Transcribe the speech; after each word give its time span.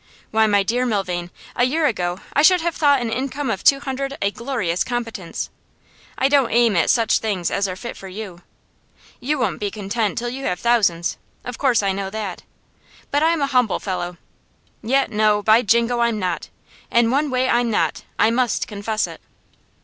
Why, 0.31 0.47
my 0.47 0.63
dear 0.63 0.83
Milvain, 0.87 1.29
a 1.55 1.63
year 1.63 1.85
ago 1.85 2.19
I 2.33 2.41
should 2.41 2.61
have 2.61 2.73
thought 2.75 3.01
an 3.01 3.11
income 3.11 3.51
of 3.51 3.63
two 3.63 3.79
hundred 3.79 4.17
a 4.19 4.31
glorious 4.31 4.83
competence. 4.83 5.51
I 6.17 6.27
don't 6.27 6.49
aim 6.49 6.75
at 6.75 6.89
such 6.89 7.19
things 7.19 7.51
as 7.51 7.67
are 7.67 7.75
fit 7.75 7.95
for 7.95 8.07
you. 8.07 8.41
You 9.19 9.37
won't 9.37 9.59
be 9.59 9.69
content 9.69 10.17
till 10.17 10.29
you 10.31 10.43
have 10.45 10.59
thousands; 10.59 11.17
of 11.45 11.59
course 11.59 11.83
I 11.83 11.91
know 11.91 12.09
that. 12.09 12.41
But 13.11 13.21
I'm 13.21 13.41
a 13.43 13.53
humble 13.53 13.77
fellow. 13.77 14.17
Yet 14.81 15.11
no; 15.11 15.43
by 15.43 15.61
Jingo, 15.61 15.99
I'm 15.99 16.17
not! 16.17 16.49
In 16.91 17.11
one 17.11 17.29
way 17.29 17.47
I'm 17.47 17.69
not 17.69 18.01
I 18.17 18.31
must 18.31 18.67
confess 18.67 19.05
it. 19.05 19.21